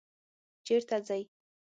چیرته 0.65 0.97
ځئ؟ 1.07 1.19